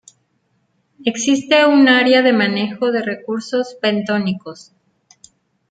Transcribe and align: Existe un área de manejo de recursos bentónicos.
Existe 1.05 1.63
un 1.67 1.87
área 1.87 2.23
de 2.23 2.33
manejo 2.33 2.91
de 2.91 3.03
recursos 3.03 3.77
bentónicos. 3.83 4.71